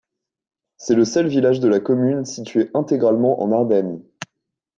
C'est 0.77 0.95
le 0.95 1.05
seul 1.05 1.27
village 1.27 1.59
de 1.59 1.67
la 1.67 1.79
commune 1.79 2.25
situé 2.25 2.71
intégralement 2.73 3.43
en 3.43 3.51
Ardenne. 3.51 4.01